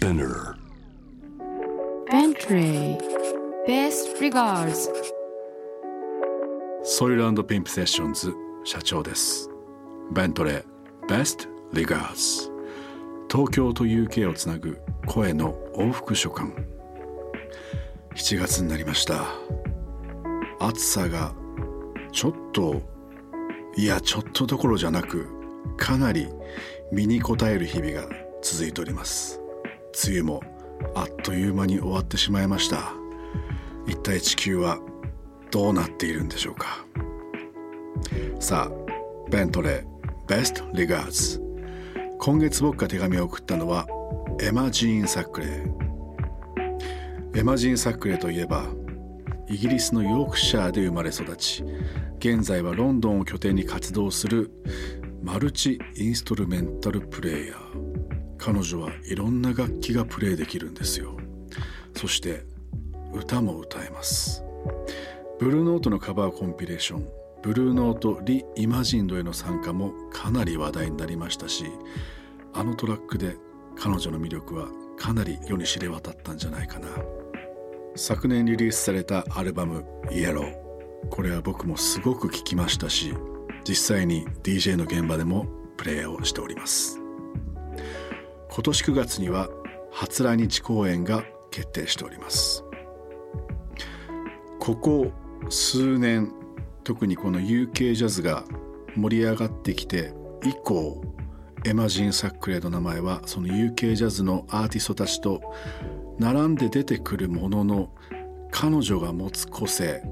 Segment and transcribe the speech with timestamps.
[0.00, 0.54] Spinner.
[2.10, 2.96] Bentley
[3.68, 4.88] Best regards.
[6.82, 8.32] ソイルピンプセッションズ
[8.64, 9.50] 社長です。
[10.10, 12.50] ベントレー Best Regards.
[13.30, 16.48] 東京と UK をつなぐ声の往復書簡。
[18.14, 19.26] 7月になりました。
[20.60, 21.34] 暑さが
[22.10, 22.80] ちょっと
[23.76, 25.28] いやちょっとどころじゃなく
[25.76, 26.26] かなり
[26.90, 28.08] 身に堪える日々が
[28.40, 29.39] 続いております
[30.06, 30.42] 梅雨も
[30.94, 32.92] あっという間に終わってしまいました。
[33.86, 34.78] 一体地球は
[35.50, 36.84] どうなっているんでしょうか。
[38.38, 41.40] さあベントレー Best Regards
[42.18, 43.86] 今月僕が手紙を送ったのは
[44.40, 48.66] エマ・ジーン・サックレーエマ・ジーン・サックレーといえば
[49.48, 51.64] イギリスのヨークシャーで生まれ育ち
[52.18, 54.50] 現在はロンドンを拠点に活動する
[55.22, 57.89] マルチインストルメンタルプレイヤー。
[58.40, 61.16] 彼女はいろんな楽器がプレイできるんですよ。
[61.94, 62.44] そして
[63.12, 64.42] 歌も歌えます。
[65.38, 67.08] ブルーノートのカバーコンピレーション
[67.42, 71.64] ブルーノートリ・イマジンドへの参加もかなり話題になりましたし
[72.52, 73.36] あのトラックで
[73.76, 76.88] 彼女の魅力はかなり世に知れ渡ったんじゃないかな。
[77.96, 80.54] 昨年リリースされたアルバム「イエロー」
[81.10, 83.14] これは僕もすごく聴きましたし
[83.66, 86.99] 実際に DJ の現場でもプレイをしております。
[88.52, 89.48] 今年9月には
[89.92, 92.64] 初来日公演が決定しております。
[94.58, 95.12] ここ
[95.48, 96.32] 数年
[96.84, 98.44] 特にこの UK ジャズが
[98.94, 100.12] 盛り上がってきて
[100.44, 101.02] 以降
[101.64, 105.40] エマジン・サックレーの名前はその UK ジャズのアーティストたちと
[106.18, 107.90] 並んで出てくるものの
[108.50, 110.02] 彼女が持つ個性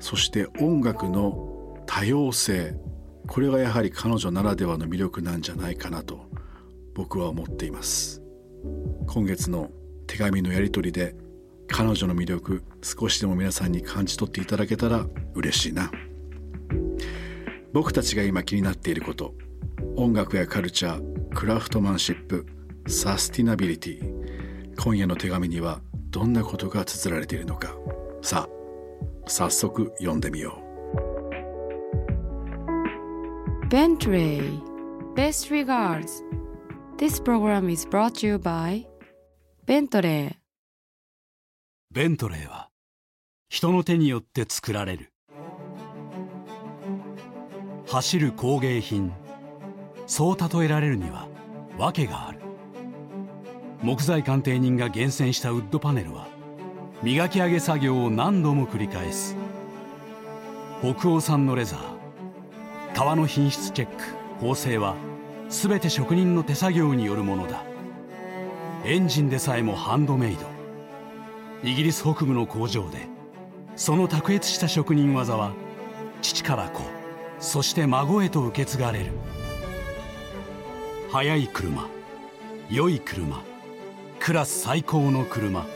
[0.00, 2.76] そして音楽の多様性
[3.26, 6.25] これがやはり彼女ならではの魅力なんじゃないかなと
[6.96, 8.22] 僕は思っています。
[9.06, 9.70] 今月の
[10.06, 11.14] 手紙のやり取りで
[11.68, 15.04] 彼女の魅力少しでも皆さんに感じ取っていただけたら
[15.34, 15.90] 嬉しいな。
[17.74, 19.34] 僕たちが今気になっていること
[19.96, 22.46] 音楽やカルチャークラフトマンシップ
[22.86, 27.76] サスティナビリティ今夜の手紙にはどんなことが綴られているのか。
[28.22, 30.66] さあ早速読んでみよう。
[33.68, 34.62] Bentley.
[35.14, 36.22] Best regards.
[36.98, 38.86] This program is brought to you by
[39.66, 40.34] Bentley.
[41.90, 42.70] ベントレーは
[43.50, 45.12] 人の手によって作られる。
[47.86, 49.12] 走る工芸品
[50.06, 51.28] そう例えられるには
[51.76, 52.40] 訳がある。
[53.82, 56.26] 木材鑑定人が厳選したウッドパネルは
[57.02, 59.36] 磨き上げ作業を何度も繰り返す。
[60.80, 61.80] 北欧産のレザー
[62.94, 64.02] 革の品質チェック
[64.40, 64.96] 縫製は
[65.48, 67.62] 全て職人の手作業によるものだ。
[68.84, 70.46] エンジンでさえもハンドメイド。
[71.62, 73.08] イギリス北部の工場で
[73.76, 75.52] その卓越した職人技は
[76.22, 76.82] 父から子
[77.38, 79.12] そして孫へと受け継がれる。
[81.10, 81.88] 速い車
[82.70, 83.42] 良い車
[84.18, 85.66] クラス最高の車。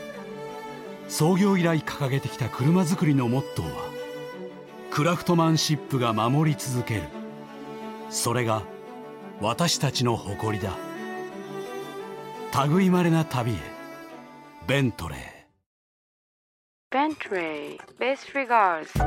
[1.07, 3.89] 創業以来掲げてきた車作りのモットーは
[4.91, 7.03] クラフトマンシップが守り続ける。
[8.09, 8.63] それが
[9.41, 10.77] 私たちの誇りだ。
[12.67, 13.55] 類いまれな旅へ。
[14.67, 15.19] ベントレー。
[16.91, 19.05] ベントレーベスリガーズベン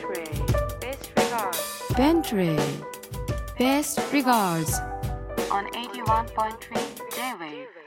[0.00, 0.26] トレー
[0.78, 1.52] ベスリガー
[1.88, 2.58] ズベントレー
[3.58, 4.72] ベスリガーズ
[5.50, 6.78] on 81.3
[7.10, 7.78] J-Wave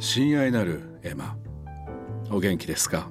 [0.00, 1.36] 親愛なるエマ
[2.30, 3.08] お元気ですか？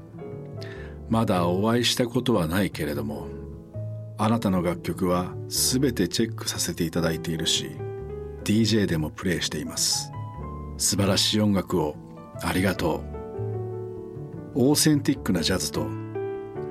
[1.10, 3.28] まだお会いしたことはないけれども
[4.18, 7.72] あなたの楽曲は全てチェックさせていただいているし
[8.44, 10.12] DJ でもプレイしています。
[10.78, 11.96] 素晴らしい音楽を
[12.42, 13.02] ありがとう。
[14.56, 15.88] オーセンティックなジャズと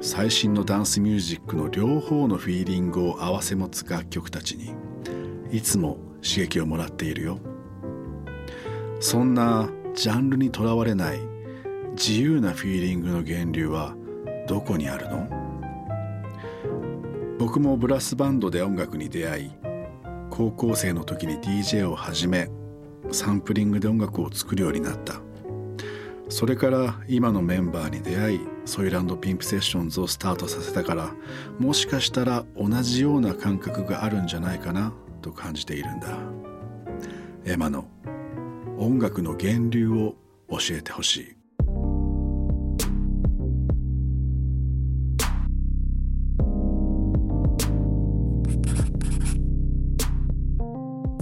[0.01, 4.75] 最新のダンスミュージックの両方のフィーリングを併せ持つ楽曲たちに
[5.51, 7.39] いつも刺激をもらっているよ。
[9.01, 11.21] そんなジャンルにとらわれない
[11.93, 13.95] 自由なフィーリングの源流は
[14.49, 15.29] どこにあるの？
[17.39, 19.51] 僕もブラスバンドで音楽に出会い
[20.31, 22.51] 高校生の時に DJ を始め
[23.13, 25.21] サンプリングで音楽を作るようになった。
[26.29, 31.15] それから今のメンバーに出会いソイランドピンプセッションズをスタートさせたから
[31.61, 34.93] もしかしたら同じような感覚があるんじゃないかな
[35.23, 36.19] と感じているんだ。
[37.45, 37.87] エマの
[38.79, 40.17] 音楽の源流を
[40.51, 41.37] 教えてほしい「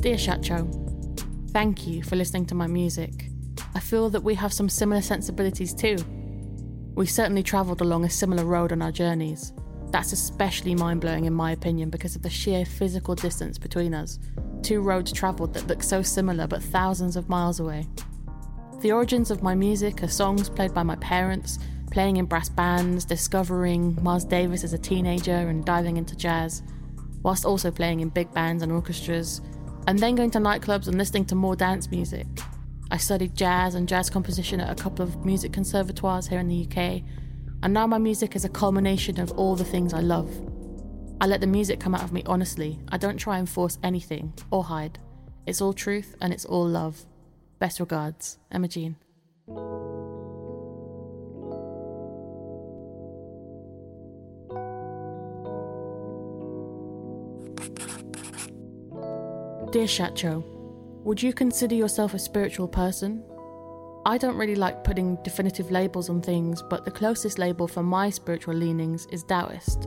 [0.01, 0.67] Dear Shacho,
[1.53, 3.31] thank you for listening to my music.
[3.75, 5.97] I feel that we have some similar sensibilities too.
[6.97, 9.53] We certainly travelled along a similar road on our journeys.
[9.93, 14.19] That's especially mind blowing, in my opinion, because of the sheer physical distance between us.
[14.63, 17.87] Two roads travelled that look so similar but thousands of miles away.
[18.81, 21.59] The origins of my music are songs played by my parents,
[21.91, 26.63] playing in brass bands, discovering Miles Davis as a teenager and diving into jazz,
[27.23, 29.43] whilst also playing in big bands and orchestras,
[29.87, 32.27] and then going to nightclubs and listening to more dance music.
[32.91, 36.67] I studied jazz and jazz composition at a couple of music conservatoires here in the
[36.67, 37.03] UK,
[37.63, 40.31] and now my music is a culmination of all the things I love.
[41.21, 42.81] I let the music come out of me honestly.
[42.89, 44.99] I don't try and force anything or hide.
[45.47, 47.07] It's all truth and it's all love.
[47.61, 48.97] Best regards, Emma Jean.
[59.71, 60.43] Dear Shacho,
[61.05, 63.25] would you consider yourself a spiritual person?
[64.05, 68.11] I don't really like putting definitive labels on things, but the closest label for my
[68.11, 69.87] spiritual leanings is Taoist.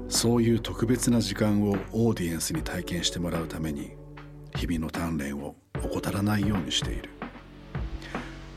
[0.09, 3.91] そういう特別な時間をオーディエンスに体験してもらうために
[4.55, 7.09] 日々の鍛錬を怠らないようにしている。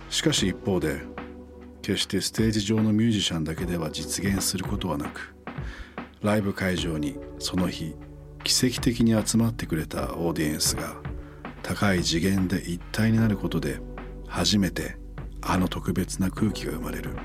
[0.08, 1.02] しかし一方で
[1.82, 5.34] 決してステージ上のミュージシャンだけでは実現することはなく
[6.20, 7.94] ライブ会場にその日
[8.44, 10.96] 奇跡的に集まってくれたオーディエンスが
[11.62, 13.80] 高い次元で一体になることで
[14.26, 14.96] 初めて
[15.42, 17.16] あの特別な空気が生まれる。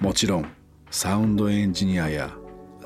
[0.00, 0.46] もちろん
[0.90, 2.36] サウンドエンジニアや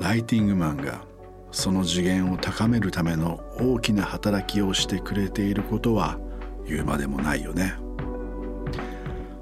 [0.01, 1.05] ライティングマンが
[1.51, 6.17] その次元を高めるための大きな働きをしてくれていることは
[6.65, 7.75] 言うまでもないよね。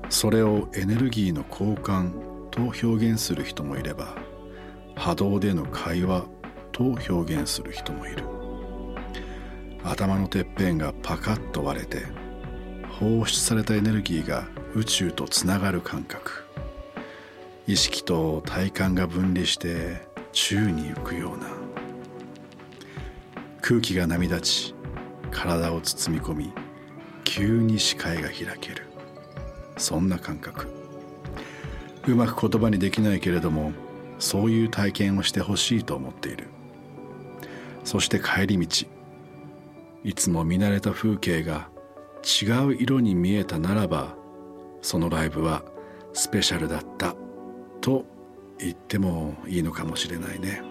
[0.10, 2.12] それをエネルギーの交換
[2.50, 4.18] と表現する人もいれば
[4.96, 6.26] 波動での会話
[6.74, 8.26] と表現する人もいる。
[9.86, 12.04] 頭のてっぺんがパカッと割れて
[13.00, 14.46] 放出されたエネルギーが
[14.76, 16.44] 宇宙とつながる感覚。
[17.66, 21.48] 意識と体感が分離して宙に浮くような。
[23.62, 24.76] 空気が波立ち
[25.32, 26.54] 体を包み込み
[27.24, 28.88] 急に視界が開ける。
[29.78, 30.68] そんな感覚。
[32.08, 33.72] うまく言葉にできないけれども
[34.18, 36.48] そういう体験をしてほしいと思っている。
[37.84, 38.88] そして帰り道
[40.04, 41.70] いつも見慣れた風景が
[42.24, 44.16] 違う色に見えたならば
[44.82, 45.64] そのライブは
[46.14, 47.16] スペシャルだった
[47.82, 48.06] と
[48.60, 50.62] 言ってもいいのかもしれないね。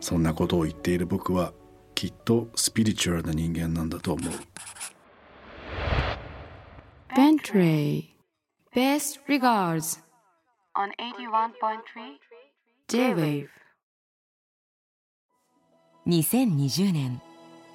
[0.00, 1.52] そんなことを言っている僕は
[1.94, 4.32] きっとスピリチュアルな人間なんだと思う。
[7.14, 8.08] Bentray
[8.74, 10.00] Best regards.
[10.74, 12.18] On 81.3
[12.88, 13.48] J-Wave.
[16.06, 17.20] 2020年。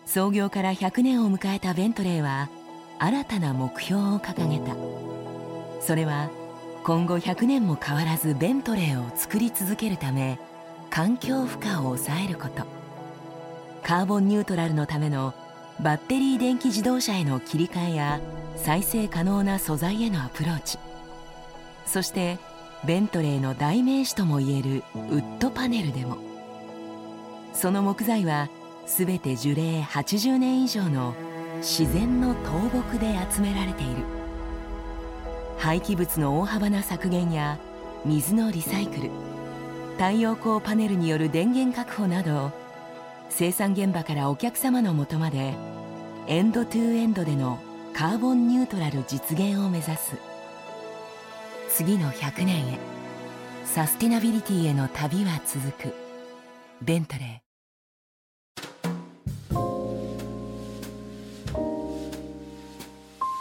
[0.05, 2.49] 創業から100年を迎えたベントレーは
[2.97, 4.75] 新たな目標を掲げた。
[5.81, 6.29] それは
[6.87, 10.39] 今後100年も変わらずベントレーを作り続けるため
[10.89, 12.63] 環境負荷を抑えること。
[13.83, 15.33] カーボンニュートラルのための
[15.81, 18.21] バッテリー電気自動車への切り替えや
[18.55, 20.79] 再生可能な素材へのアプローチ。
[21.85, 22.39] そして
[22.85, 26.15] ベントレーの代名詞ともいえるウッドパネルでも。
[27.51, 28.47] その木材は
[28.85, 31.15] 全て樹齢80年以上の
[31.57, 34.16] 自然の倒木で集められている。
[35.57, 37.59] 廃棄物の大幅な削減や
[38.05, 39.09] 水のリサイクル
[39.97, 42.51] 太陽光パネルによる電源確保など
[43.29, 45.53] 生産現場からお客様のもとまで
[46.27, 47.59] エンドトゥエンドでの
[47.93, 50.17] カーボンニュートラル実現を目指す。
[51.69, 52.79] 次の100年へ
[53.65, 55.93] サスティナビリティへの旅は続く。
[56.81, 57.46] ベントレー。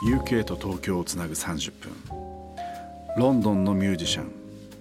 [0.02, 1.92] UK と東京をつなぐ30分。
[3.16, 4.30] ロンドンのミュージシャン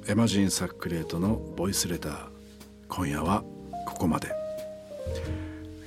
[0.07, 2.27] エマジン・サックレートのボイスレター。
[2.89, 3.43] 今夜は
[3.85, 4.27] ここまで。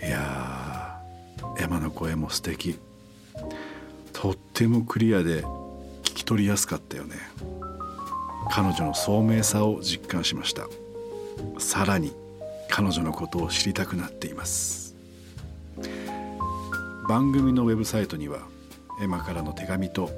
[0.03, 0.99] いや
[1.59, 2.79] エマの声も素敵。
[4.15, 7.17] とってもクリアで聞き取りやすかったよね。
[8.51, 10.67] 彼女の聡明さを実感しました。
[11.59, 12.13] さらに
[12.71, 14.95] 彼女のことを知りたくなっています。
[17.09, 18.41] 番組のウェブサイトには
[19.01, 20.11] エマからの手紙と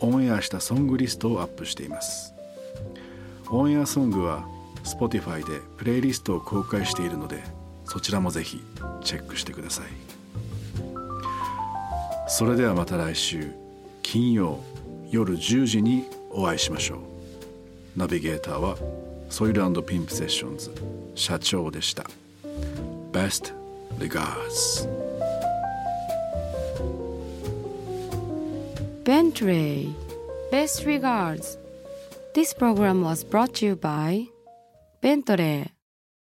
[0.00, 2.34] オンエアしたソングリストをアップしています。
[3.50, 4.46] オンエアソングは
[4.84, 7.42] Spotify でプレイリストを公開しているので
[7.84, 8.60] そちらもぜひ
[9.02, 9.86] チェックしてください。
[12.28, 13.52] それではまた来週
[14.02, 14.60] 金曜
[15.10, 16.98] 夜10時にお会いしましょう。
[17.96, 18.76] ナビゲーターは
[19.30, 20.72] ソイルピンプセッションズ
[21.14, 22.04] 社長でした。
[23.12, 23.54] Best
[23.98, 25.05] regards.
[29.06, 29.94] Bentley.
[30.50, 31.56] Best regards.
[32.34, 34.26] This program was brought to you by
[35.00, 35.70] Bentley